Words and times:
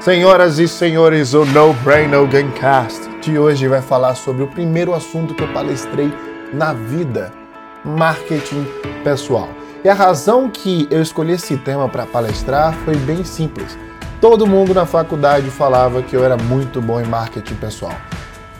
Senhoras 0.00 0.60
e 0.60 0.68
senhores, 0.68 1.34
o 1.34 1.44
No 1.44 1.74
Brain 1.74 2.06
No 2.06 2.24
Gamecast 2.24 3.08
de 3.20 3.36
hoje 3.36 3.66
vai 3.66 3.82
falar 3.82 4.14
sobre 4.14 4.44
o 4.44 4.46
primeiro 4.46 4.94
assunto 4.94 5.34
que 5.34 5.42
eu 5.42 5.52
palestrei 5.52 6.10
na 6.52 6.72
vida: 6.72 7.32
marketing 7.84 8.64
pessoal. 9.02 9.48
E 9.84 9.88
a 9.88 9.94
razão 9.94 10.48
que 10.48 10.86
eu 10.88 11.02
escolhi 11.02 11.32
esse 11.32 11.56
tema 11.56 11.88
para 11.88 12.06
palestrar 12.06 12.74
foi 12.84 12.94
bem 12.94 13.24
simples. 13.24 13.76
Todo 14.20 14.46
mundo 14.46 14.72
na 14.72 14.86
faculdade 14.86 15.50
falava 15.50 16.00
que 16.00 16.14
eu 16.14 16.24
era 16.24 16.36
muito 16.36 16.80
bom 16.80 17.00
em 17.00 17.04
marketing 17.04 17.56
pessoal. 17.56 17.94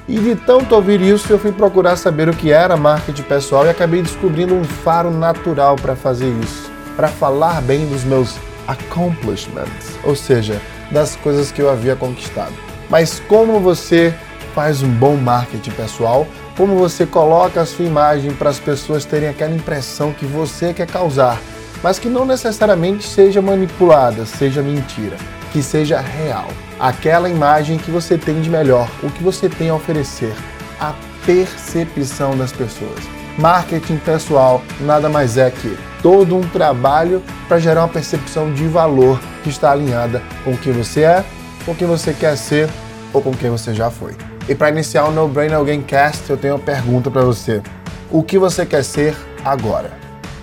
E 0.09 0.19
de 0.19 0.35
tanto 0.35 0.75
ouvir 0.75 1.01
isso, 1.01 1.33
eu 1.33 1.39
fui 1.39 1.53
procurar 1.53 1.95
saber 1.95 2.29
o 2.29 2.35
que 2.35 2.51
era 2.51 2.77
marketing 2.77 3.23
pessoal 3.23 3.65
e 3.65 3.71
acabei 3.71 4.03
descobrindo 4.03 4.55
um 4.55 4.65
faro 4.65 5.11
natural 5.11 5.77
para 5.77 5.95
fazer 5.95 6.31
isso, 6.43 6.69
para 6.97 7.07
falar 7.07 7.63
bem 7.63 7.87
dos 7.87 8.03
meus 8.03 8.37
accomplishments, 8.67 9.99
ou 10.05 10.17
seja, 10.17 10.61
das 10.91 11.17
coisas 11.17 11.53
que 11.53 11.61
eu 11.61 11.71
havia 11.71 11.97
conquistado. 11.97 12.53
Mas 12.89 13.21
como 13.29 13.61
você 13.61 14.15
faz 14.55 14.83
um 14.83 14.89
bom 14.89 15.17
marketing 15.17 15.71
pessoal? 15.71 16.27
Como 16.57 16.77
você 16.77 17.07
coloca 17.07 17.61
a 17.61 17.67
sua 17.67 17.85
imagem 17.85 18.33
para 18.33 18.51
as 18.51 18.59
pessoas 18.59 19.05
terem 19.05 19.29
aquela 19.29 19.55
impressão 19.55 20.13
que 20.13 20.25
você 20.25 20.73
quer 20.75 20.87
causar, 20.87 21.41
mas 21.83 21.99
que 21.99 22.09
não 22.09 22.25
necessariamente 22.25 23.07
seja 23.07 23.41
manipulada, 23.41 24.25
seja 24.27 24.63
mentira, 24.63 25.17
que 25.53 25.63
seja 25.63 26.01
real. 26.01 26.49
Aquela 26.81 27.29
imagem 27.29 27.79
que 27.79 27.91
você 27.91 28.19
tem 28.19 28.41
de 28.41 28.51
melhor, 28.51 28.89
o 29.03 29.11
que 29.11 29.23
você 29.23 29.49
tem 29.49 29.69
a 29.69 29.75
oferecer, 29.75 30.35
a 30.81 30.95
percepção 31.25 32.37
das 32.37 32.53
pessoas. 32.53 32.99
Marketing 33.39 33.99
pessoal 33.99 34.63
nada 34.81 35.09
mais 35.09 35.37
é 35.37 35.51
que 35.51 35.77
todo 36.03 36.37
um 36.37 36.43
trabalho 36.43 37.23
para 37.47 37.59
gerar 37.59 37.83
uma 37.83 37.89
percepção 37.89 38.53
de 38.53 38.67
valor 38.67 39.21
que 39.43 39.49
está 39.49 39.73
alinhada 39.73 40.23
com 40.45 40.57
quem 40.57 40.73
você 40.73 41.03
é, 41.03 41.25
com 41.65 41.75
quem 41.75 41.87
você 41.87 42.13
quer 42.13 42.37
ser 42.37 42.69
ou 43.13 43.21
com 43.21 43.33
quem 43.33 43.51
você 43.51 43.75
já 43.75 43.91
foi. 43.91 44.15
E 44.49 44.55
para 44.55 44.71
iniciar 44.71 45.05
o 45.05 45.11
No 45.11 45.29
Brain 45.29 45.53
Alguém 45.53 45.83
Cast, 45.83 46.31
eu 46.31 46.37
tenho 46.37 46.55
uma 46.55 46.61
pergunta 46.61 47.11
para 47.11 47.23
você. 47.23 47.63
O 48.11 48.23
que 48.23 48.39
você 48.39 48.65
quer 48.65 48.83
ser 48.83 49.15
agora? 49.45 49.91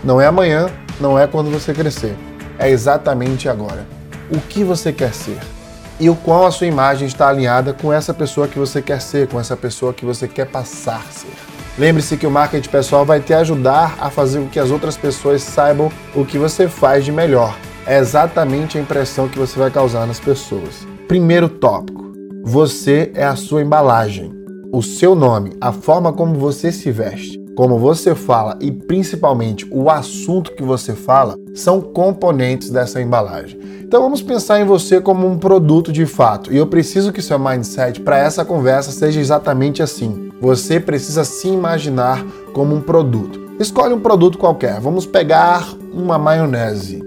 Não 0.03 0.22
é 0.22 0.28
amanhã, 0.28 0.70
não 1.00 1.17
é 1.17 1.26
quando 1.26 1.50
você 1.50 1.73
crescer. 1.73 2.16
É 2.59 2.70
exatamente 2.70 3.50
agora. 3.50 3.88
O 4.30 4.39
que 4.39 4.64
você 4.64 4.94
quer 4.94 5.14
ser? 5.14 5.39
E 6.00 6.09
o 6.09 6.16
qual 6.16 6.45
a 6.45 6.52
sua 6.52 6.67
imagem 6.67 7.08
está 7.08 7.28
alinhada 7.30 7.73
com 7.73 7.92
essa 7.92 8.14
pessoa 8.14 8.48
que 8.48 8.59
você 8.59 8.81
quer 8.81 9.02
ser, 9.02 9.28
com 9.28 9.39
essa 9.39 9.58
pessoa 9.58 9.94
que 9.94 10.06
você 10.06 10.28
quer 10.28 10.45
passar 10.45 11.03
a 11.08 11.11
ser. 11.11 11.55
Lembre-se 11.78 12.16
que 12.16 12.26
o 12.26 12.31
marketing 12.31 12.70
pessoal 12.70 13.06
vai 13.06 13.20
te 13.20 13.34
ajudar 13.34 13.98
a 14.00 14.09
fazer 14.09 14.40
com 14.40 14.48
que 14.48 14.59
as 14.59 14.72
outras 14.72 14.95
pessoas 14.95 15.44
saibam 15.44 15.92
o 16.16 16.23
que 16.23 16.38
você 16.38 16.70
faz 16.70 17.04
de 17.04 17.12
melhor. 17.12 17.58
É 17.86 18.00
exatamente 18.00 18.78
a 18.78 18.82
impressão 18.82 19.28
que 19.28 19.38
você 19.38 19.59
vai 19.59 19.70
causar 19.70 20.08
nas 20.08 20.20
pessoas. 20.20 20.88
Primeiro 21.06 21.50
tópico: 21.50 22.14
você 22.45 23.12
é 23.14 23.26
a 23.26 23.36
sua 23.36 23.62
embalagem. 23.62 24.34
O 24.72 24.82
seu 24.82 25.16
nome, 25.16 25.52
a 25.59 25.73
forma 25.73 26.14
como 26.14 26.36
você 26.36 26.72
se 26.72 26.92
veste, 26.92 27.38
como 27.58 27.78
você 27.78 28.16
fala 28.16 28.58
e 28.62 28.72
principalmente 28.72 29.67
o 29.70 29.89
assunto 29.89 30.54
que 30.54 30.64
você 30.64 30.94
fala 30.94 31.36
são 31.54 31.82
componentes 31.82 32.70
dessa 32.70 33.02
embalagem. 33.02 33.60
Então 33.82 34.02
vamos 34.02 34.22
pensar 34.22 34.60
em 34.60 34.66
você 34.66 35.00
como 35.00 35.28
um 35.28 35.38
produto 35.38 35.92
de 35.92 36.06
fato. 36.06 36.52
E 36.52 36.58
eu 36.58 36.67
preciso 36.67 37.14
que 37.14 37.22
seu 37.22 37.38
mindset 37.38 38.02
para 38.02 38.17
essa 38.17 38.44
conversa 38.44 38.92
seja 38.92 39.20
exatamente 39.20 39.84
assim. 39.84 40.32
Você 40.41 40.80
precisa 40.80 41.23
se 41.23 41.47
imaginar 41.47 42.23
como 42.53 42.75
um 42.75 42.81
produto. 42.81 43.55
Escolhe 43.59 43.94
um 43.94 44.00
produto 44.00 44.38
qualquer. 44.38 44.80
Vamos 44.81 45.05
pegar 45.05 45.67
uma 45.94 46.17
maionese. 46.17 47.02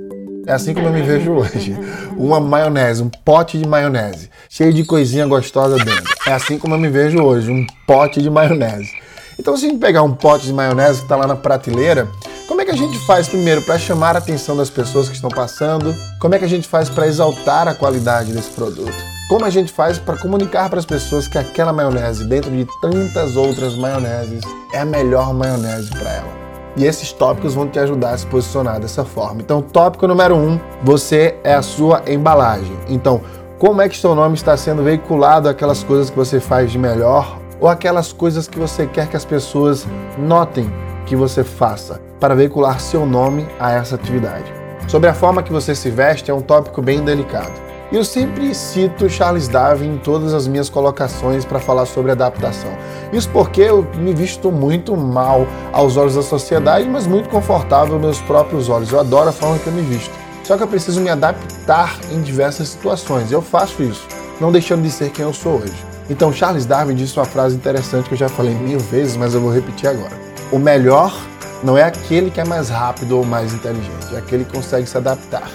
É 0.46 0.52
assim 0.52 0.72
como 0.72 0.86
eu 0.86 0.92
me 0.92 1.02
vejo 1.02 1.32
hoje. 1.32 1.76
Uma 2.16 2.40
maionese, 2.40 3.00
um 3.00 3.08
pote 3.08 3.56
de 3.58 3.68
maionese, 3.68 4.28
cheio 4.48 4.72
de 4.72 4.82
coisinha 4.82 5.24
gostosa 5.24 5.76
dentro. 5.76 6.12
É 6.26 6.32
assim 6.32 6.58
como 6.58 6.74
eu 6.74 6.78
me 6.78 6.88
vejo 6.88 7.22
hoje, 7.22 7.48
um 7.48 7.64
pote 7.86 8.20
de 8.20 8.28
maionese. 8.28 8.90
Então, 9.38 9.56
se 9.56 9.66
a 9.66 9.68
gente 9.68 9.78
pegar 9.78 10.02
um 10.02 10.12
pote 10.12 10.46
de 10.46 10.53
maionese 10.53 10.98
que 10.98 11.04
está 11.04 11.14
lá 11.14 11.28
na 11.28 11.36
prateleira, 11.36 12.08
como 12.48 12.60
é 12.60 12.64
que 12.64 12.72
a 12.72 12.76
gente 12.76 12.98
faz 13.06 13.28
primeiro 13.28 13.62
para 13.62 13.78
chamar 13.78 14.16
a 14.16 14.19
atenção 14.19 14.56
das 14.56 14.69
pessoas 14.69 15.08
que 15.08 15.14
estão 15.14 15.30
passando? 15.30 15.94
Como 16.19 16.34
é 16.34 16.38
que 16.41 16.44
a 16.44 16.48
gente 16.48 16.66
faz 16.66 16.88
para 16.88 17.06
exaltar 17.06 17.69
a 17.69 17.74
qualidade 17.74 18.32
desse 18.32 18.50
produto? 18.50 19.17
Como 19.28 19.44
a 19.44 19.50
gente 19.50 19.71
faz 19.71 19.99
para 19.99 20.16
comunicar 20.16 20.71
para 20.71 20.78
as 20.78 20.87
pessoas 20.87 21.28
que 21.28 21.37
aquela 21.37 21.71
maionese, 21.71 22.25
dentro 22.25 22.50
de 22.50 22.66
tantas 22.81 23.37
outras 23.37 23.77
maioneses, 23.77 24.43
é 24.72 24.78
a 24.78 24.87
melhor 24.87 25.34
maionese 25.34 25.91
para 25.91 26.11
ela? 26.11 26.39
E 26.75 26.87
esses 26.87 27.12
tópicos 27.12 27.53
vão 27.53 27.69
te 27.69 27.78
ajudar 27.78 28.12
a 28.12 28.19
se 28.19 28.25
posicionar 28.25 28.81
dessa 28.81 29.05
forma. 29.05 29.43
Então, 29.43 29.61
tópico 29.61 30.09
número 30.09 30.34
um: 30.34 30.59
você 30.83 31.37
é 31.44 31.53
a 31.53 31.61
sua 31.61 32.03
embalagem. 32.06 32.75
Então, 32.89 33.21
como 33.59 33.83
é 33.83 33.89
que 33.91 33.99
seu 33.99 34.15
nome 34.15 34.34
está 34.34 34.56
sendo 34.56 34.83
veiculado 34.83 35.47
aquelas 35.47 35.84
coisas 35.84 36.09
que 36.09 36.16
você 36.16 36.41
faz 36.41 36.72
de 36.72 36.78
melhor 36.78 37.39
ou 37.60 37.69
aquelas 37.69 38.15
coisas 38.15 38.49
que 38.49 38.59
você 38.59 38.87
quer 38.87 39.09
que 39.09 39.16
as 39.16 39.27
pessoas 39.27 39.87
notem 40.16 40.72
que 41.05 41.15
você 41.15 41.45
faça 41.45 42.00
para 42.19 42.34
veicular 42.34 42.81
seu 42.81 43.05
nome 43.05 43.47
a 43.60 43.72
essa 43.72 43.95
atividade. 43.97 44.50
Sobre 44.87 45.10
a 45.10 45.15
forma 45.15 45.43
que 45.43 45.53
você 45.53 45.75
se 45.75 45.91
veste 45.91 46.31
é 46.31 46.34
um 46.34 46.41
tópico 46.41 46.81
bem 46.81 47.05
delicado. 47.05 47.67
Eu 47.91 48.04
sempre 48.04 48.54
cito 48.54 49.09
Charles 49.09 49.49
Darwin 49.49 49.94
em 49.94 49.99
todas 49.99 50.34
as 50.34 50.47
minhas 50.47 50.69
colocações 50.69 51.47
para 51.47 51.59
falar 51.59 51.87
sobre 51.87 52.12
adaptação. 52.12 52.71
Isso 53.15 53.31
porque 53.31 53.62
eu 53.62 53.82
me 53.94 54.12
visto 54.12 54.53
muito 54.53 54.94
mal 54.94 55.47
aos 55.72 55.97
olhos 55.97 56.15
da 56.15 56.22
sociedade, 56.22 56.87
mas 56.87 57.06
muito 57.06 57.31
confortável 57.31 57.94
aos 57.94 58.03
meus 58.03 58.21
próprios 58.21 58.69
olhos. 58.69 58.93
Eu 58.93 59.00
adoro 59.00 59.31
a 59.31 59.32
forma 59.32 59.59
que 59.59 59.69
eu 59.69 59.72
me 59.72 59.81
visto. 59.81 60.12
Só 60.44 60.59
que 60.59 60.62
eu 60.62 60.69
preciso 60.69 61.00
me 61.00 61.09
adaptar 61.09 61.98
em 62.12 62.21
diversas 62.21 62.69
situações. 62.69 63.32
Eu 63.32 63.41
faço 63.41 63.82
isso, 63.82 64.06
não 64.38 64.53
deixando 64.53 64.82
de 64.82 64.91
ser 64.91 65.09
quem 65.10 65.25
eu 65.25 65.32
sou 65.32 65.54
hoje. 65.54 65.82
Então, 66.10 66.31
Charles 66.31 66.66
Darwin 66.66 66.94
disse 66.94 67.19
uma 67.19 67.25
frase 67.25 67.56
interessante 67.56 68.06
que 68.06 68.15
eu 68.15 68.19
já 68.19 68.28
falei 68.28 68.54
mil 68.54 68.78
vezes, 68.78 69.16
mas 69.16 69.32
eu 69.32 69.41
vou 69.41 69.50
repetir 69.50 69.88
agora. 69.88 70.12
O 70.53 70.59
melhor 70.59 71.19
não 71.65 71.77
é 71.77 71.84
aquele 71.84 72.31
que 72.31 72.41
é 72.41 72.44
mais 72.44 72.69
rápido 72.69 73.16
ou 73.16 73.25
mais 73.25 73.54
inteligente, 73.54 74.15
é 74.15 74.19
aquele 74.19 74.44
que 74.44 74.53
consegue 74.53 74.87
se 74.87 74.97
adaptar. 74.97 75.50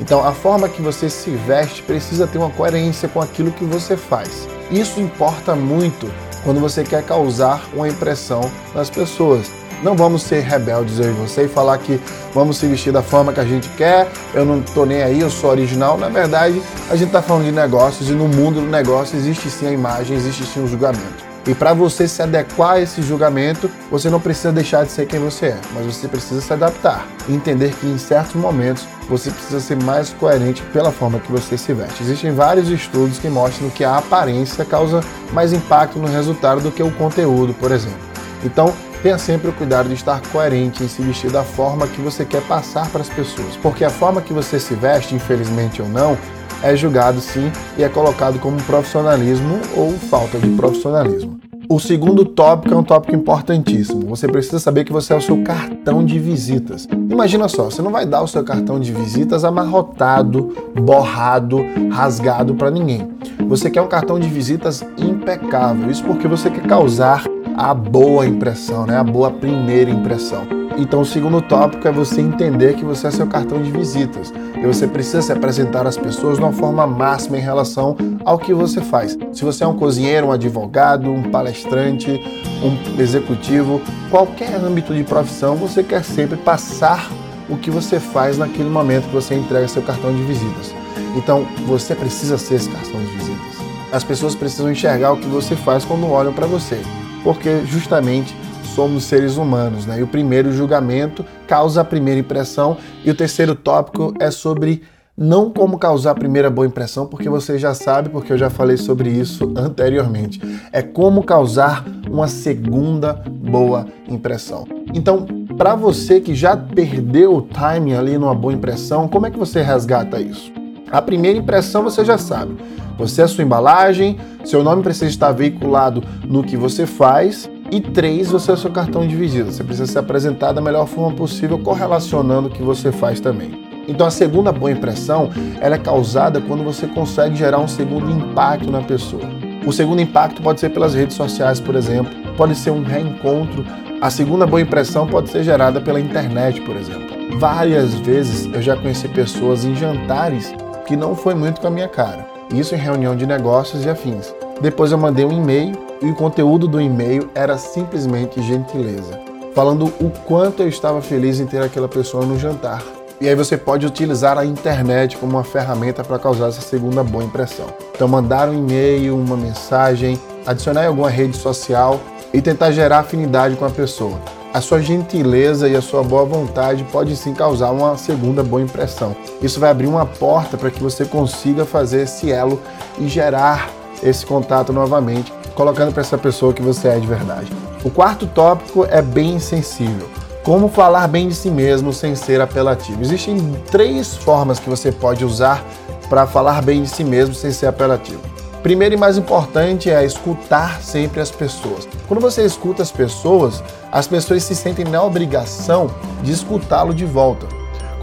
Então, 0.00 0.26
a 0.26 0.32
forma 0.32 0.68
que 0.68 0.82
você 0.82 1.08
se 1.08 1.30
veste 1.30 1.82
precisa 1.82 2.26
ter 2.26 2.38
uma 2.38 2.50
coerência 2.50 3.08
com 3.08 3.20
aquilo 3.20 3.52
que 3.52 3.64
você 3.64 3.96
faz. 3.96 4.48
Isso 4.70 5.00
importa 5.00 5.54
muito 5.54 6.10
quando 6.42 6.60
você 6.60 6.82
quer 6.82 7.02
causar 7.04 7.64
uma 7.72 7.88
impressão 7.88 8.50
nas 8.74 8.90
pessoas. 8.90 9.50
Não 9.82 9.94
vamos 9.94 10.22
ser 10.22 10.40
rebeldes 10.40 10.98
eu 10.98 11.10
e 11.10 11.12
você 11.12 11.44
e 11.44 11.48
falar 11.48 11.78
que 11.78 12.00
vamos 12.32 12.56
se 12.56 12.66
vestir 12.66 12.92
da 12.92 13.02
forma 13.02 13.32
que 13.32 13.40
a 13.40 13.44
gente 13.44 13.68
quer, 13.70 14.10
eu 14.32 14.44
não 14.44 14.62
tô 14.62 14.86
nem 14.86 15.02
aí, 15.02 15.20
eu 15.20 15.30
sou 15.30 15.50
original. 15.50 15.98
Na 15.98 16.08
verdade, 16.08 16.60
a 16.90 16.96
gente 16.96 17.08
está 17.08 17.20
falando 17.20 17.44
de 17.44 17.52
negócios 17.52 18.08
e 18.08 18.12
no 18.12 18.26
mundo 18.26 18.60
do 18.60 18.66
negócio 18.66 19.16
existe 19.16 19.50
sim 19.50 19.66
a 19.66 19.72
imagem, 19.72 20.16
existe 20.16 20.44
sim 20.44 20.62
o 20.62 20.66
julgamento. 20.66 21.33
E 21.46 21.54
para 21.54 21.74
você 21.74 22.08
se 22.08 22.22
adequar 22.22 22.72
a 22.72 22.80
esse 22.80 23.02
julgamento, 23.02 23.70
você 23.90 24.08
não 24.08 24.20
precisa 24.20 24.52
deixar 24.52 24.84
de 24.84 24.92
ser 24.92 25.06
quem 25.06 25.20
você 25.20 25.46
é, 25.46 25.60
mas 25.74 25.86
você 25.86 26.08
precisa 26.08 26.40
se 26.40 26.52
adaptar 26.52 27.06
entender 27.28 27.72
que 27.74 27.86
em 27.86 27.98
certos 27.98 28.34
momentos 28.34 28.86
você 29.08 29.30
precisa 29.30 29.60
ser 29.60 29.82
mais 29.82 30.10
coerente 30.10 30.62
pela 30.72 30.90
forma 30.90 31.18
que 31.18 31.30
você 31.30 31.56
se 31.56 31.72
veste. 31.72 32.02
Existem 32.02 32.32
vários 32.32 32.68
estudos 32.68 33.18
que 33.18 33.28
mostram 33.28 33.70
que 33.70 33.84
a 33.84 33.98
aparência 33.98 34.64
causa 34.64 35.00
mais 35.32 35.52
impacto 35.52 35.98
no 35.98 36.08
resultado 36.08 36.60
do 36.60 36.72
que 36.72 36.82
o 36.82 36.90
conteúdo, 36.92 37.54
por 37.54 37.70
exemplo. 37.70 37.98
Então, 38.44 38.74
tenha 39.02 39.18
sempre 39.18 39.48
o 39.48 39.52
cuidado 39.52 39.88
de 39.88 39.94
estar 39.94 40.20
coerente 40.32 40.82
em 40.82 40.88
se 40.88 41.02
vestir 41.02 41.30
da 41.30 41.44
forma 41.44 41.86
que 41.86 42.00
você 42.00 42.24
quer 42.24 42.42
passar 42.42 42.88
para 42.90 43.02
as 43.02 43.08
pessoas, 43.08 43.56
porque 43.62 43.84
a 43.84 43.90
forma 43.90 44.22
que 44.22 44.32
você 44.32 44.58
se 44.58 44.74
veste, 44.74 45.14
infelizmente 45.14 45.82
ou 45.82 45.88
não, 45.88 46.16
é 46.64 46.74
julgado 46.74 47.20
sim 47.20 47.52
e 47.76 47.84
é 47.84 47.88
colocado 47.88 48.38
como 48.40 48.56
profissionalismo 48.62 49.60
ou 49.76 49.92
falta 49.92 50.38
de 50.38 50.48
profissionalismo. 50.48 51.38
O 51.68 51.78
segundo 51.78 52.24
tópico 52.24 52.74
é 52.74 52.76
um 52.76 52.82
tópico 52.82 53.14
importantíssimo. 53.14 54.06
Você 54.08 54.26
precisa 54.26 54.58
saber 54.58 54.84
que 54.84 54.92
você 54.92 55.12
é 55.12 55.16
o 55.16 55.20
seu 55.20 55.42
cartão 55.42 56.04
de 56.04 56.18
visitas. 56.18 56.86
Imagina 57.10 57.48
só, 57.48 57.64
você 57.64 57.80
não 57.80 57.90
vai 57.90 58.06
dar 58.06 58.22
o 58.22 58.28
seu 58.28 58.44
cartão 58.44 58.78
de 58.78 58.92
visitas 58.92 59.44
amarrotado, 59.44 60.54
borrado, 60.74 61.64
rasgado 61.90 62.54
para 62.54 62.70
ninguém. 62.70 63.08
Você 63.46 63.70
quer 63.70 63.80
um 63.80 63.88
cartão 63.88 64.18
de 64.18 64.28
visitas 64.28 64.84
impecável. 64.98 65.90
Isso 65.90 66.04
porque 66.04 66.28
você 66.28 66.50
quer 66.50 66.66
causar 66.66 67.24
a 67.56 67.72
boa 67.72 68.26
impressão, 68.26 68.86
né? 68.86 68.96
A 68.98 69.04
boa 69.04 69.30
primeira 69.30 69.90
impressão. 69.90 70.63
Então, 70.76 71.02
o 71.02 71.04
segundo 71.04 71.40
tópico 71.40 71.86
é 71.86 71.92
você 71.92 72.20
entender 72.20 72.74
que 72.74 72.84
você 72.84 73.06
é 73.06 73.10
seu 73.10 73.28
cartão 73.28 73.62
de 73.62 73.70
visitas 73.70 74.32
e 74.56 74.66
você 74.66 74.88
precisa 74.88 75.22
se 75.22 75.32
apresentar 75.32 75.86
às 75.86 75.96
pessoas 75.96 76.36
de 76.36 76.42
uma 76.42 76.52
forma 76.52 76.84
máxima 76.84 77.38
em 77.38 77.40
relação 77.40 77.96
ao 78.24 78.38
que 78.38 78.52
você 78.52 78.80
faz. 78.80 79.16
Se 79.32 79.44
você 79.44 79.62
é 79.62 79.66
um 79.66 79.76
cozinheiro, 79.76 80.26
um 80.26 80.32
advogado, 80.32 81.12
um 81.12 81.22
palestrante, 81.30 82.20
um 82.60 83.00
executivo, 83.00 83.80
qualquer 84.10 84.56
âmbito 84.56 84.92
de 84.92 85.04
profissão, 85.04 85.54
você 85.54 85.82
quer 85.84 86.02
sempre 86.02 86.36
passar 86.36 87.08
o 87.48 87.56
que 87.56 87.70
você 87.70 88.00
faz 88.00 88.36
naquele 88.36 88.68
momento 88.68 89.06
que 89.06 89.14
você 89.14 89.34
entrega 89.34 89.68
seu 89.68 89.82
cartão 89.82 90.12
de 90.12 90.22
visitas. 90.24 90.74
Então, 91.16 91.46
você 91.66 91.94
precisa 91.94 92.36
ser 92.36 92.56
esse 92.56 92.68
cartão 92.68 93.00
de 93.00 93.06
visitas. 93.06 93.54
As 93.92 94.02
pessoas 94.02 94.34
precisam 94.34 94.72
enxergar 94.72 95.12
o 95.12 95.18
que 95.18 95.28
você 95.28 95.54
faz 95.54 95.84
quando 95.84 96.10
olham 96.10 96.32
para 96.32 96.46
você, 96.46 96.80
porque 97.22 97.64
justamente 97.64 98.34
somos 98.74 99.04
seres 99.04 99.36
humanos, 99.36 99.86
né? 99.86 100.00
E 100.00 100.02
o 100.02 100.06
primeiro 100.06 100.52
julgamento 100.52 101.24
causa 101.46 101.80
a 101.80 101.84
primeira 101.84 102.20
impressão 102.20 102.76
e 103.04 103.10
o 103.10 103.14
terceiro 103.14 103.54
tópico 103.54 104.12
é 104.18 104.30
sobre 104.30 104.82
não 105.16 105.48
como 105.48 105.78
causar 105.78 106.10
a 106.10 106.14
primeira 106.14 106.50
boa 106.50 106.66
impressão, 106.66 107.06
porque 107.06 107.28
você 107.28 107.56
já 107.56 107.72
sabe, 107.72 108.08
porque 108.08 108.32
eu 108.32 108.38
já 108.38 108.50
falei 108.50 108.76
sobre 108.76 109.08
isso 109.08 109.52
anteriormente. 109.56 110.40
É 110.72 110.82
como 110.82 111.22
causar 111.22 111.84
uma 112.10 112.26
segunda 112.26 113.12
boa 113.12 113.86
impressão. 114.08 114.66
Então, 114.92 115.24
para 115.56 115.76
você 115.76 116.20
que 116.20 116.34
já 116.34 116.56
perdeu 116.56 117.36
o 117.36 117.42
timing 117.42 117.94
ali 117.94 118.18
numa 118.18 118.34
boa 118.34 118.52
impressão, 118.52 119.06
como 119.06 119.26
é 119.26 119.30
que 119.30 119.38
você 119.38 119.62
resgata 119.62 120.20
isso? 120.20 120.52
A 120.90 121.00
primeira 121.00 121.38
impressão 121.38 121.84
você 121.84 122.04
já 122.04 122.18
sabe. 122.18 122.56
Você 122.98 123.20
é 123.20 123.24
a 123.24 123.28
sua 123.28 123.44
embalagem, 123.44 124.18
seu 124.44 124.62
nome 124.64 124.82
precisa 124.82 125.06
estar 125.06 125.32
veiculado 125.32 126.02
no 126.24 126.42
que 126.42 126.56
você 126.56 126.86
faz. 126.86 127.48
E 127.70 127.80
três, 127.80 128.30
você 128.30 128.50
é 128.50 128.54
o 128.54 128.56
seu 128.56 128.70
cartão 128.70 129.06
de 129.06 129.16
visita. 129.16 129.50
Você 129.50 129.64
precisa 129.64 129.90
se 129.90 129.98
apresentar 129.98 130.52
da 130.52 130.60
melhor 130.60 130.86
forma 130.86 131.16
possível, 131.16 131.58
correlacionando 131.58 132.48
o 132.48 132.50
que 132.50 132.62
você 132.62 132.92
faz 132.92 133.20
também. 133.20 133.64
Então 133.88 134.06
a 134.06 134.10
segunda 134.10 134.52
boa 134.52 134.70
impressão 134.70 135.30
ela 135.60 135.74
é 135.74 135.78
causada 135.78 136.40
quando 136.40 136.64
você 136.64 136.86
consegue 136.86 137.36
gerar 137.36 137.58
um 137.58 137.68
segundo 137.68 138.10
impacto 138.10 138.70
na 138.70 138.80
pessoa. 138.80 139.22
O 139.66 139.72
segundo 139.72 140.00
impacto 140.00 140.42
pode 140.42 140.60
ser 140.60 140.70
pelas 140.70 140.94
redes 140.94 141.16
sociais, 141.16 141.60
por 141.60 141.74
exemplo, 141.74 142.12
pode 142.36 142.54
ser 142.54 142.70
um 142.70 142.82
reencontro. 142.82 143.64
A 144.00 144.10
segunda 144.10 144.46
boa 144.46 144.60
impressão 144.60 145.06
pode 145.06 145.30
ser 145.30 145.42
gerada 145.42 145.80
pela 145.80 146.00
internet, 146.00 146.60
por 146.60 146.76
exemplo. 146.76 147.38
Várias 147.38 147.94
vezes 147.94 148.48
eu 148.52 148.60
já 148.60 148.76
conheci 148.76 149.08
pessoas 149.08 149.64
em 149.64 149.74
jantares 149.74 150.54
que 150.86 150.96
não 150.96 151.14
foi 151.14 151.34
muito 151.34 151.60
com 151.60 151.66
a 151.66 151.70
minha 151.70 151.88
cara. 151.88 152.26
Isso 152.54 152.74
em 152.74 152.78
reunião 152.78 153.16
de 153.16 153.26
negócios 153.26 153.84
e 153.84 153.88
afins. 153.88 154.34
Depois 154.60 154.92
eu 154.92 154.98
mandei 154.98 155.24
um 155.24 155.32
e-mail 155.32 155.72
e 156.04 156.10
o 156.10 156.14
conteúdo 156.14 156.68
do 156.68 156.80
e-mail 156.80 157.30
era 157.34 157.56
simplesmente 157.56 158.42
gentileza, 158.42 159.18
falando 159.54 159.86
o 160.00 160.10
quanto 160.26 160.62
eu 160.62 160.68
estava 160.68 161.00
feliz 161.00 161.40
em 161.40 161.46
ter 161.46 161.62
aquela 161.62 161.88
pessoa 161.88 162.26
no 162.26 162.38
jantar. 162.38 162.82
E 163.20 163.28
aí 163.28 163.34
você 163.34 163.56
pode 163.56 163.86
utilizar 163.86 164.36
a 164.36 164.44
internet 164.44 165.16
como 165.16 165.32
uma 165.32 165.44
ferramenta 165.44 166.04
para 166.04 166.18
causar 166.18 166.48
essa 166.48 166.60
segunda 166.60 167.02
boa 167.02 167.24
impressão. 167.24 167.66
Então 167.94 168.06
mandar 168.06 168.48
um 168.48 168.54
e-mail, 168.54 169.16
uma 169.16 169.36
mensagem, 169.36 170.20
adicionar 170.44 170.84
em 170.84 170.88
alguma 170.88 171.08
rede 171.08 171.36
social 171.36 171.98
e 172.34 172.42
tentar 172.42 172.72
gerar 172.72 172.98
afinidade 172.98 173.56
com 173.56 173.64
a 173.64 173.70
pessoa. 173.70 174.20
A 174.52 174.60
sua 174.60 174.80
gentileza 174.80 175.68
e 175.68 175.74
a 175.74 175.80
sua 175.80 176.02
boa 176.02 176.24
vontade 176.24 176.84
pode 176.92 177.16
sim 177.16 177.32
causar 177.32 177.70
uma 177.70 177.96
segunda 177.96 178.42
boa 178.42 178.62
impressão. 178.62 179.16
Isso 179.40 179.58
vai 179.58 179.70
abrir 179.70 179.86
uma 179.86 180.04
porta 180.04 180.56
para 180.56 180.70
que 180.70 180.82
você 180.82 181.04
consiga 181.04 181.64
fazer 181.64 182.02
esse 182.02 182.30
elo 182.30 182.60
e 182.98 183.08
gerar 183.08 183.70
esse 184.02 184.26
contato 184.26 184.72
novamente, 184.72 185.32
colocando 185.54 185.92
para 185.92 186.00
essa 186.00 186.18
pessoa 186.18 186.52
que 186.52 186.62
você 186.62 186.88
é 186.88 186.98
de 186.98 187.06
verdade. 187.06 187.50
O 187.84 187.90
quarto 187.90 188.26
tópico 188.26 188.86
é 188.88 189.00
bem 189.00 189.38
sensível. 189.38 190.08
Como 190.42 190.68
falar 190.68 191.08
bem 191.08 191.28
de 191.28 191.34
si 191.34 191.50
mesmo 191.50 191.92
sem 191.92 192.14
ser 192.14 192.40
apelativo? 192.40 193.00
Existem 193.00 193.38
três 193.70 194.14
formas 194.14 194.58
que 194.58 194.68
você 194.68 194.92
pode 194.92 195.24
usar 195.24 195.64
para 196.08 196.26
falar 196.26 196.62
bem 196.62 196.82
de 196.82 196.88
si 196.88 197.02
mesmo 197.02 197.34
sem 197.34 197.50
ser 197.50 197.66
apelativo. 197.66 198.20
Primeiro 198.62 198.94
e 198.94 198.98
mais 198.98 199.18
importante 199.18 199.90
é 199.90 200.04
escutar 200.04 200.80
sempre 200.80 201.20
as 201.20 201.30
pessoas. 201.30 201.86
Quando 202.08 202.20
você 202.20 202.44
escuta 202.44 202.82
as 202.82 202.90
pessoas, 202.90 203.62
as 203.92 204.06
pessoas 204.06 204.42
se 204.42 204.54
sentem 204.54 204.84
na 204.84 205.02
obrigação 205.02 205.90
de 206.22 206.32
escutá-lo 206.32 206.94
de 206.94 207.04
volta. 207.04 207.46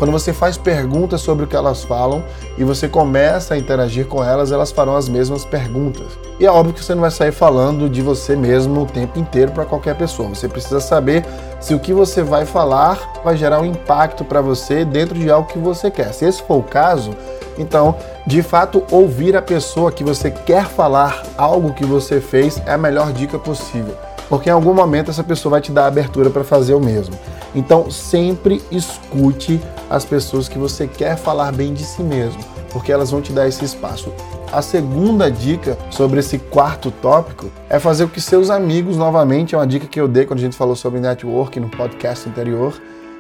Quando 0.02 0.14
você 0.14 0.34
faz 0.34 0.58
perguntas 0.58 1.22
sobre 1.22 1.46
o 1.46 1.48
que 1.48 1.56
elas 1.56 1.84
falam 1.84 2.24
e 2.58 2.64
você 2.64 2.88
começa 2.88 3.54
a 3.54 3.58
interagir 3.60 4.08
com 4.08 4.24
elas, 4.24 4.52
elas 4.52 4.72
farão 4.72 4.96
as 4.96 5.08
mesmas 5.08 5.46
perguntas. 5.46 6.08
E 6.40 6.46
é 6.48 6.50
óbvio 6.50 6.74
que 6.74 6.84
você 6.84 6.96
não 6.96 7.02
vai 7.02 7.12
sair 7.12 7.32
falando 7.32 7.88
de 7.88 8.02
você 8.02 8.36
mesmo 8.36 8.82
o 8.82 8.86
tempo 8.88 9.20
inteiro 9.20 9.52
para 9.52 9.64
qualquer 9.64 9.96
pessoa. 9.96 10.30
Você 10.30 10.50
precisa 10.50 10.80
saber 10.80 11.24
se 11.60 11.76
o 11.76 11.80
que 11.80 11.94
você 11.94 12.24
vai 12.24 12.48
falar 12.48 13.22
vai 13.24 13.38
gerar 13.38 13.62
um 13.62 13.66
impacto 13.66 14.26
para 14.26 14.42
você 14.42 14.84
dentro 14.84 15.14
de 15.20 15.30
algo 15.30 15.48
que 15.48 15.60
você 15.60 15.92
quer. 15.92 16.12
Se 16.16 16.26
esse 16.26 16.42
for 16.42 16.58
o 16.58 16.64
caso, 16.64 17.12
então, 17.60 17.96
de 18.26 18.42
fato, 18.42 18.84
ouvir 18.90 19.38
a 19.38 19.42
pessoa 19.42 19.92
que 19.92 20.04
você 20.04 20.32
quer 20.32 20.66
falar 20.66 21.22
algo 21.38 21.76
que 21.76 21.86
você 21.86 22.20
fez 22.20 22.60
é 22.66 22.74
a 22.74 22.78
melhor 22.78 23.14
dica 23.14 23.38
possível, 23.38 23.96
porque 24.32 24.50
em 24.50 24.54
algum 24.54 24.74
momento 24.74 25.12
essa 25.12 25.26
pessoa 25.26 25.52
vai 25.52 25.62
te 25.62 25.74
dar 25.74 25.88
abertura 25.88 26.30
para 26.30 26.46
fazer 26.46 26.74
o 26.74 26.80
mesmo. 26.80 27.14
Então, 27.54 27.92
sempre 27.92 28.62
escute 28.72 29.60
as 29.90 30.06
pessoas 30.06 30.48
que 30.48 30.58
você 30.58 30.88
quer 30.88 31.18
falar 31.18 31.52
bem 31.52 31.74
de 31.74 31.84
si 31.84 32.02
mesmo, 32.02 32.40
porque 32.72 32.94
elas 32.94 33.12
vão 33.12 33.22
te 33.22 33.34
dar 33.34 33.46
esse 33.46 33.66
espaço. 33.66 34.10
A 34.50 34.62
segunda 34.62 35.30
dica 35.30 35.78
sobre 35.90 36.22
esse 36.22 36.38
quarto 36.38 36.92
tópico 36.92 37.52
é 37.70 37.78
fazer 37.78 38.06
com 38.06 38.14
que 38.14 38.22
seus 38.22 38.50
amigos, 38.50 38.96
novamente, 38.96 39.54
é 39.54 39.58
uma 39.58 39.68
dica 39.68 39.86
que 39.86 40.00
eu 40.00 40.08
dei 40.08 40.26
quando 40.26 40.40
a 40.40 40.44
gente 40.44 40.56
falou 40.56 40.78
sobre 40.78 41.02
network 41.02 41.60
no 41.60 41.68
podcast 41.68 42.30
anterior, 42.30 42.74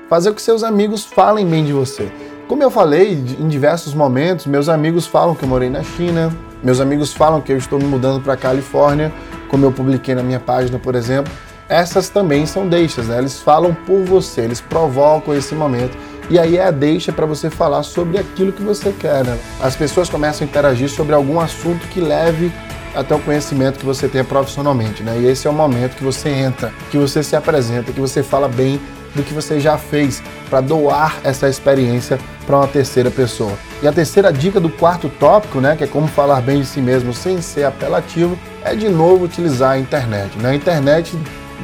fazer 0.10 0.30
com 0.30 0.38
que 0.38 0.42
seus 0.42 0.64
amigos 0.64 1.04
falem 1.04 1.46
bem 1.46 1.66
de 1.66 1.74
você. 1.74 2.10
Como 2.48 2.64
eu 2.64 2.72
falei 2.72 3.12
em 3.38 3.50
diversos 3.50 3.94
momentos, 3.94 4.46
meus 4.46 4.70
amigos 4.70 5.08
falam 5.08 5.36
que 5.36 5.44
eu 5.44 5.50
morei 5.50 5.70
na 5.70 5.84
China, 5.84 6.34
meus 6.64 6.80
amigos 6.80 7.12
falam 7.12 7.42
que 7.42 7.52
eu 7.52 7.58
estou 7.58 7.80
me 7.80 7.86
mudando 7.86 8.22
para 8.22 8.34
a 8.34 8.38
Califórnia, 8.38 9.12
como 9.52 9.66
eu 9.66 9.72
publiquei 9.72 10.16
na 10.16 10.24
minha 10.24 10.40
página, 10.40 10.80
por 10.80 10.96
exemplo 10.96 11.32
essas 11.72 12.10
também 12.10 12.46
são 12.46 12.68
deixas, 12.68 13.08
né? 13.08 13.18
Eles 13.18 13.40
falam 13.40 13.74
por 13.74 14.04
você, 14.04 14.42
eles 14.42 14.60
provocam 14.60 15.34
esse 15.34 15.56
momento. 15.56 15.98
E 16.30 16.38
aí 16.38 16.58
é 16.58 16.66
a 16.66 16.72
deixa 16.72 17.14
para 17.14 17.26
você 17.26 17.50
falar 17.50 17.82
sobre 17.84 18.18
aquilo 18.18 18.52
que 18.52 18.62
você 18.62 18.92
quer, 18.92 19.24
né? 19.24 19.40
As 19.62 19.74
pessoas 19.74 20.10
começam 20.10 20.46
a 20.46 20.50
interagir 20.50 20.90
sobre 20.90 21.16
algum 21.16 21.40
assunto 21.40 21.88
que 21.88 22.02
leve 22.02 22.52
até 22.94 23.16
o 23.16 23.20
conhecimento 23.20 23.80
que 23.80 23.86
você 23.86 24.10
tem 24.10 24.22
profissionalmente, 24.22 25.02
né? 25.02 25.18
E 25.18 25.28
esse 25.28 25.48
é 25.48 25.50
o 25.50 25.54
momento 25.54 25.96
que 25.96 26.04
você 26.04 26.28
entra, 26.28 26.74
que 26.90 26.98
você 26.98 27.24
se 27.24 27.38
apresenta, 27.38 27.94
que 27.94 28.02
você 28.02 28.22
fala 28.22 28.50
bem 28.50 28.78
do 29.16 29.24
que 29.24 29.34
você 29.34 29.58
já 29.58 29.78
fez 29.78 30.22
para 30.50 30.60
doar 30.60 31.20
essa 31.24 31.48
experiência 31.48 32.20
para 32.46 32.58
uma 32.58 32.68
terceira 32.68 33.10
pessoa. 33.10 33.54
E 33.82 33.88
a 33.88 33.94
terceira 33.94 34.32
dica 34.32 34.60
do 34.60 34.70
quarto 34.70 35.08
tópico, 35.08 35.62
né, 35.62 35.78
que 35.78 35.86
é 35.86 35.88
como 35.88 36.08
falar 36.08 36.42
bem 36.42 36.60
de 36.60 36.68
si 36.68 36.82
mesmo 36.82 37.14
sem 37.14 37.42
ser 37.42 37.64
apelativo, 37.64 38.38
é 38.64 38.76
de 38.76 38.90
novo 38.90 39.26
utilizar 39.26 39.72
a 39.72 39.78
internet. 39.80 40.38
Né? 40.38 40.52
A 40.52 40.56
internet 40.56 41.18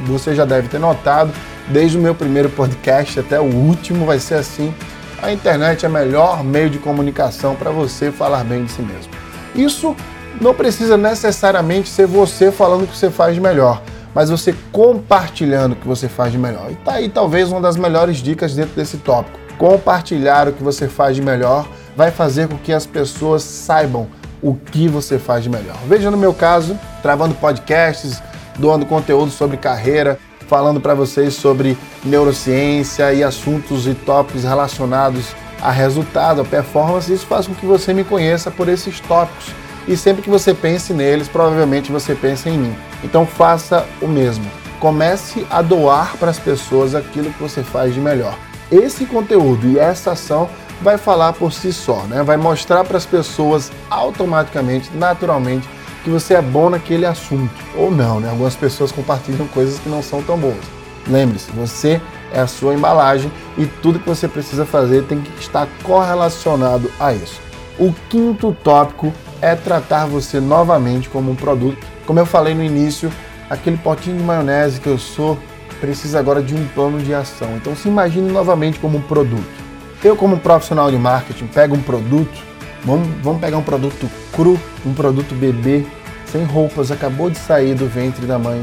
você 0.06 0.34
já 0.34 0.44
deve 0.44 0.68
ter 0.68 0.78
notado, 0.78 1.32
desde 1.68 1.98
o 1.98 2.00
meu 2.00 2.14
primeiro 2.14 2.48
podcast 2.48 3.20
até 3.20 3.40
o 3.40 3.44
último, 3.44 4.06
vai 4.06 4.18
ser 4.18 4.34
assim. 4.34 4.72
A 5.20 5.32
internet 5.32 5.84
é 5.84 5.88
o 5.88 5.92
melhor 5.92 6.44
meio 6.44 6.70
de 6.70 6.78
comunicação 6.78 7.54
para 7.56 7.70
você 7.70 8.12
falar 8.12 8.44
bem 8.44 8.64
de 8.64 8.70
si 8.70 8.82
mesmo. 8.82 9.12
Isso 9.54 9.96
não 10.40 10.54
precisa 10.54 10.96
necessariamente 10.96 11.88
ser 11.88 12.06
você 12.06 12.52
falando 12.52 12.84
o 12.84 12.86
que 12.86 12.96
você 12.96 13.10
faz 13.10 13.34
de 13.34 13.40
melhor, 13.40 13.82
mas 14.14 14.30
você 14.30 14.54
compartilhando 14.70 15.72
o 15.72 15.76
que 15.76 15.88
você 15.88 16.08
faz 16.08 16.30
de 16.30 16.38
melhor. 16.38 16.70
E 16.70 16.76
tá 16.76 16.94
aí 16.94 17.08
talvez 17.08 17.50
uma 17.50 17.60
das 17.60 17.76
melhores 17.76 18.18
dicas 18.18 18.54
dentro 18.54 18.76
desse 18.76 18.98
tópico. 18.98 19.38
Compartilhar 19.58 20.46
o 20.46 20.52
que 20.52 20.62
você 20.62 20.86
faz 20.86 21.16
de 21.16 21.22
melhor 21.22 21.68
vai 21.96 22.12
fazer 22.12 22.46
com 22.46 22.56
que 22.56 22.72
as 22.72 22.86
pessoas 22.86 23.42
saibam 23.42 24.06
o 24.42 24.54
que 24.54 24.88
você 24.88 25.18
faz 25.18 25.42
de 25.42 25.50
melhor. 25.50 25.76
Veja 25.86 26.10
no 26.10 26.16
meu 26.16 26.32
caso, 26.32 26.78
travando 27.02 27.34
podcasts, 27.34 28.22
doando 28.58 28.86
conteúdo 28.86 29.30
sobre 29.30 29.56
carreira, 29.56 30.18
falando 30.46 30.80
para 30.80 30.94
vocês 30.94 31.34
sobre 31.34 31.76
neurociência 32.04 33.12
e 33.12 33.22
assuntos 33.22 33.86
e 33.86 33.94
tópicos 33.94 34.44
relacionados 34.44 35.34
a 35.60 35.70
resultado, 35.70 36.40
a 36.40 36.44
performance. 36.44 37.12
Isso 37.12 37.26
faz 37.26 37.46
com 37.46 37.54
que 37.54 37.66
você 37.66 37.92
me 37.92 38.04
conheça 38.04 38.50
por 38.50 38.68
esses 38.68 39.00
tópicos. 39.00 39.52
E 39.86 39.96
sempre 39.96 40.22
que 40.22 40.30
você 40.30 40.52
pense 40.52 40.92
neles, 40.92 41.28
provavelmente 41.28 41.90
você 41.90 42.14
pensa 42.14 42.50
em 42.50 42.58
mim. 42.58 42.76
Então 43.02 43.26
faça 43.26 43.86
o 44.00 44.06
mesmo. 44.06 44.44
Comece 44.80 45.46
a 45.50 45.62
doar 45.62 46.16
para 46.18 46.30
as 46.30 46.38
pessoas 46.38 46.94
aquilo 46.94 47.32
que 47.32 47.42
você 47.42 47.62
faz 47.62 47.94
de 47.94 48.00
melhor. 48.00 48.36
Esse 48.70 49.06
conteúdo 49.06 49.66
e 49.66 49.78
essa 49.78 50.12
ação 50.12 50.48
vai 50.80 50.98
falar 50.98 51.32
por 51.32 51.52
si 51.52 51.72
só, 51.72 52.02
né? 52.04 52.22
Vai 52.22 52.36
mostrar 52.36 52.84
para 52.84 52.96
as 52.96 53.06
pessoas 53.06 53.70
automaticamente, 53.90 54.90
naturalmente, 54.94 55.68
que 56.04 56.10
você 56.10 56.34
é 56.34 56.42
bom 56.42 56.70
naquele 56.70 57.06
assunto. 57.06 57.52
Ou 57.76 57.90
não, 57.90 58.20
né? 58.20 58.30
Algumas 58.30 58.54
pessoas 58.54 58.92
compartilham 58.92 59.46
coisas 59.48 59.78
que 59.78 59.88
não 59.88 60.02
são 60.02 60.22
tão 60.22 60.38
boas. 60.38 60.64
Lembre-se, 61.06 61.50
você 61.52 62.00
é 62.32 62.40
a 62.40 62.46
sua 62.46 62.74
embalagem 62.74 63.32
e 63.56 63.66
tudo 63.66 63.98
que 63.98 64.08
você 64.08 64.28
precisa 64.28 64.66
fazer 64.66 65.04
tem 65.04 65.20
que 65.20 65.40
estar 65.40 65.66
correlacionado 65.82 66.90
a 67.00 67.12
isso. 67.12 67.40
O 67.78 67.92
quinto 68.10 68.56
tópico 68.62 69.12
é 69.40 69.54
tratar 69.54 70.06
você 70.06 70.40
novamente 70.40 71.08
como 71.08 71.30
um 71.30 71.36
produto. 71.36 71.86
Como 72.06 72.18
eu 72.18 72.26
falei 72.26 72.54
no 72.54 72.62
início, 72.62 73.10
aquele 73.48 73.76
potinho 73.76 74.18
de 74.18 74.22
maionese 74.22 74.80
que 74.80 74.88
eu 74.88 74.98
sou 74.98 75.38
precisa 75.80 76.18
agora 76.18 76.42
de 76.42 76.54
um 76.54 76.66
plano 76.68 76.98
de 76.98 77.14
ação. 77.14 77.56
Então 77.56 77.74
se 77.74 77.88
imagine 77.88 78.30
novamente 78.30 78.78
como 78.78 78.98
um 78.98 79.02
produto. 79.02 79.57
Eu, 80.02 80.14
como 80.14 80.38
profissional 80.38 80.90
de 80.90 80.96
marketing, 80.96 81.46
pego 81.48 81.74
um 81.74 81.82
produto, 81.82 82.40
vamos, 82.84 83.08
vamos 83.20 83.40
pegar 83.40 83.56
um 83.56 83.62
produto 83.62 84.08
cru, 84.32 84.58
um 84.86 84.94
produto 84.94 85.34
bebê, 85.34 85.84
sem 86.26 86.44
roupas, 86.44 86.92
acabou 86.92 87.28
de 87.28 87.36
sair 87.36 87.74
do 87.74 87.88
ventre 87.88 88.24
da 88.24 88.38
mãe, 88.38 88.62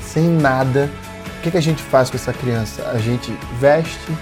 sem 0.00 0.28
nada. 0.28 0.88
O 1.38 1.42
que, 1.42 1.50
que 1.50 1.56
a 1.56 1.62
gente 1.62 1.82
faz 1.82 2.08
com 2.08 2.16
essa 2.16 2.32
criança? 2.32 2.88
A 2.92 2.98
gente 2.98 3.36
veste, 3.58 4.12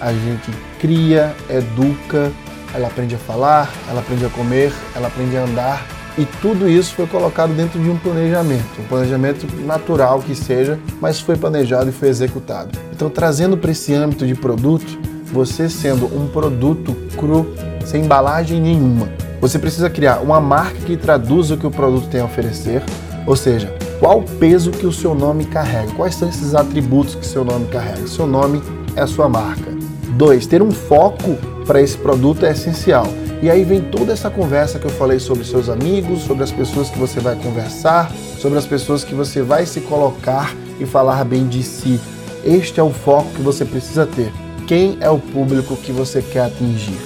a 0.00 0.12
gente 0.12 0.50
cria, 0.80 1.34
educa, 1.50 2.32
ela 2.74 2.88
aprende 2.88 3.14
a 3.14 3.18
falar, 3.18 3.70
ela 3.88 4.00
aprende 4.00 4.24
a 4.24 4.30
comer, 4.30 4.72
ela 4.96 5.08
aprende 5.08 5.36
a 5.36 5.42
andar. 5.42 5.86
E 6.16 6.24
tudo 6.40 6.68
isso 6.68 6.94
foi 6.94 7.06
colocado 7.06 7.52
dentro 7.54 7.78
de 7.78 7.90
um 7.90 7.98
planejamento, 7.98 8.80
um 8.80 8.84
planejamento 8.84 9.46
natural 9.62 10.20
que 10.20 10.34
seja, 10.34 10.78
mas 11.00 11.20
foi 11.20 11.36
planejado 11.36 11.90
e 11.90 11.92
foi 11.92 12.08
executado. 12.08 12.78
Então, 12.92 13.10
trazendo 13.10 13.58
para 13.58 13.72
esse 13.72 13.92
âmbito 13.92 14.26
de 14.26 14.34
produto, 14.34 14.98
você 15.34 15.68
sendo 15.68 16.06
um 16.06 16.28
produto 16.28 16.94
cru, 17.18 17.52
sem 17.84 18.04
embalagem 18.04 18.60
nenhuma. 18.60 19.08
Você 19.40 19.58
precisa 19.58 19.90
criar 19.90 20.20
uma 20.20 20.40
marca 20.40 20.78
que 20.86 20.96
traduza 20.96 21.54
o 21.54 21.58
que 21.58 21.66
o 21.66 21.70
produto 21.70 22.08
tem 22.08 22.20
a 22.20 22.24
oferecer, 22.24 22.82
ou 23.26 23.34
seja, 23.34 23.74
qual 23.98 24.20
o 24.20 24.22
peso 24.22 24.70
que 24.70 24.86
o 24.86 24.92
seu 24.92 25.14
nome 25.14 25.44
carrega, 25.44 25.92
quais 25.92 26.14
são 26.14 26.28
esses 26.28 26.54
atributos 26.54 27.16
que 27.16 27.26
seu 27.26 27.44
nome 27.44 27.66
carrega. 27.66 28.06
Seu 28.06 28.26
nome 28.26 28.62
é 28.94 29.02
a 29.02 29.06
sua 29.06 29.28
marca. 29.28 29.72
Dois, 30.16 30.46
ter 30.46 30.62
um 30.62 30.70
foco 30.70 31.36
para 31.66 31.80
esse 31.80 31.98
produto 31.98 32.46
é 32.46 32.52
essencial. 32.52 33.06
E 33.42 33.50
aí 33.50 33.64
vem 33.64 33.80
toda 33.80 34.12
essa 34.12 34.30
conversa 34.30 34.78
que 34.78 34.86
eu 34.86 34.90
falei 34.90 35.18
sobre 35.18 35.44
seus 35.44 35.68
amigos, 35.68 36.22
sobre 36.22 36.44
as 36.44 36.52
pessoas 36.52 36.88
que 36.88 36.98
você 36.98 37.18
vai 37.18 37.34
conversar, 37.34 38.10
sobre 38.38 38.58
as 38.58 38.66
pessoas 38.66 39.02
que 39.02 39.14
você 39.14 39.42
vai 39.42 39.66
se 39.66 39.80
colocar 39.80 40.54
e 40.78 40.86
falar 40.86 41.24
bem 41.24 41.48
de 41.48 41.62
si. 41.62 42.00
Este 42.44 42.78
é 42.78 42.82
o 42.82 42.90
foco 42.90 43.30
que 43.34 43.42
você 43.42 43.64
precisa 43.64 44.06
ter. 44.06 44.43
Quem 44.66 44.96
é 45.00 45.10
o 45.10 45.18
público 45.18 45.76
que 45.76 45.92
você 45.92 46.22
quer 46.22 46.46
atingir? 46.46 46.96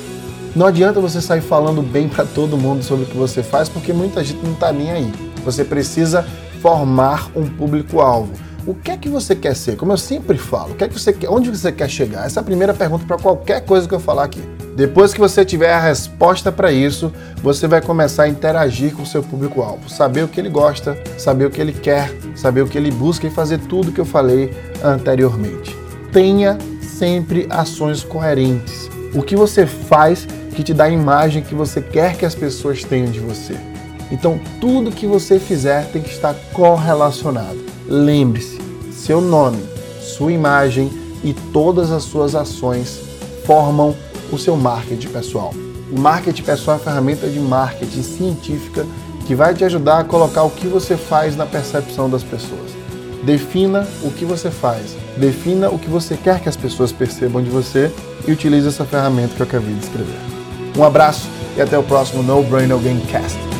Não 0.54 0.64
adianta 0.64 1.00
você 1.00 1.20
sair 1.20 1.40
falando 1.40 1.82
bem 1.82 2.08
para 2.08 2.24
todo 2.24 2.56
mundo 2.56 2.84
sobre 2.84 3.04
o 3.04 3.08
que 3.08 3.16
você 3.16 3.42
faz, 3.42 3.68
porque 3.68 3.92
muita 3.92 4.22
gente 4.22 4.44
não 4.44 4.52
está 4.52 4.72
nem 4.72 4.92
aí. 4.92 5.12
Você 5.44 5.64
precisa 5.64 6.24
formar 6.62 7.28
um 7.34 7.48
público-alvo. 7.48 8.32
O 8.64 8.74
que 8.74 8.92
é 8.92 8.96
que 8.96 9.08
você 9.08 9.34
quer 9.34 9.56
ser? 9.56 9.76
Como 9.76 9.90
eu 9.92 9.96
sempre 9.96 10.38
falo, 10.38 10.72
o 10.72 10.74
que 10.76 10.84
é 10.84 10.88
que 10.88 10.98
você 10.98 11.12
quer, 11.12 11.28
onde 11.30 11.50
você 11.50 11.72
quer 11.72 11.88
chegar? 11.88 12.26
Essa 12.26 12.38
é 12.38 12.42
a 12.42 12.44
primeira 12.44 12.72
pergunta 12.72 13.04
para 13.04 13.16
qualquer 13.18 13.64
coisa 13.64 13.88
que 13.88 13.94
eu 13.94 14.00
falar 14.00 14.24
aqui. 14.24 14.42
Depois 14.76 15.12
que 15.12 15.18
você 15.18 15.44
tiver 15.44 15.72
a 15.72 15.80
resposta 15.80 16.52
para 16.52 16.70
isso, 16.70 17.12
você 17.42 17.66
vai 17.66 17.80
começar 17.80 18.24
a 18.24 18.28
interagir 18.28 18.94
com 18.94 19.02
o 19.02 19.06
seu 19.06 19.22
público-alvo, 19.22 19.88
saber 19.90 20.22
o 20.22 20.28
que 20.28 20.38
ele 20.38 20.48
gosta, 20.50 20.96
saber 21.16 21.46
o 21.46 21.50
que 21.50 21.60
ele 21.60 21.72
quer, 21.72 22.12
saber 22.36 22.62
o 22.62 22.68
que 22.68 22.78
ele 22.78 22.92
busca 22.92 23.26
e 23.26 23.30
fazer 23.30 23.58
tudo 23.58 23.90
que 23.90 24.00
eu 24.00 24.04
falei 24.04 24.54
anteriormente. 24.84 25.74
Tenha 26.12 26.56
sempre 26.98 27.46
ações 27.48 28.02
coerentes. 28.02 28.90
O 29.14 29.22
que 29.22 29.36
você 29.36 29.66
faz 29.66 30.26
que 30.54 30.64
te 30.64 30.74
dá 30.74 30.84
a 30.84 30.90
imagem 30.90 31.42
que 31.42 31.54
você 31.54 31.80
quer 31.80 32.16
que 32.16 32.26
as 32.26 32.34
pessoas 32.34 32.82
tenham 32.82 33.10
de 33.10 33.20
você. 33.20 33.56
Então, 34.10 34.40
tudo 34.60 34.90
que 34.90 35.06
você 35.06 35.38
fizer 35.38 35.86
tem 35.92 36.02
que 36.02 36.10
estar 36.10 36.34
correlacionado. 36.52 37.58
Lembre-se, 37.86 38.58
seu 38.90 39.20
nome, 39.20 39.62
sua 40.00 40.32
imagem 40.32 40.90
e 41.22 41.32
todas 41.52 41.92
as 41.92 42.02
suas 42.02 42.34
ações 42.34 43.00
formam 43.44 43.94
o 44.32 44.38
seu 44.38 44.56
marketing 44.56 45.08
pessoal. 45.08 45.54
O 45.92 46.00
marketing 46.00 46.42
pessoal 46.42 46.76
é 46.76 46.80
uma 46.80 46.84
ferramenta 46.84 47.28
de 47.28 47.38
marketing 47.38 48.02
científica 48.02 48.84
que 49.26 49.34
vai 49.34 49.54
te 49.54 49.64
ajudar 49.64 50.00
a 50.00 50.04
colocar 50.04 50.42
o 50.42 50.50
que 50.50 50.66
você 50.66 50.96
faz 50.96 51.36
na 51.36 51.46
percepção 51.46 52.10
das 52.10 52.24
pessoas. 52.24 52.77
Defina 53.28 53.86
o 54.02 54.10
que 54.10 54.24
você 54.24 54.50
faz, 54.50 54.96
defina 55.18 55.68
o 55.68 55.78
que 55.78 55.90
você 55.90 56.16
quer 56.16 56.40
que 56.40 56.48
as 56.48 56.56
pessoas 56.56 56.92
percebam 56.92 57.42
de 57.42 57.50
você 57.50 57.92
e 58.26 58.32
utilize 58.32 58.66
essa 58.66 58.86
ferramenta 58.86 59.34
que 59.34 59.42
eu 59.42 59.46
acabei 59.46 59.74
de 59.74 59.80
escrever. 59.80 60.16
Um 60.74 60.82
abraço 60.82 61.28
e 61.54 61.60
até 61.60 61.76
o 61.76 61.82
próximo 61.82 62.22
No 62.22 62.42
Brain 62.42 62.68
Game 62.68 63.02
Cast. 63.02 63.57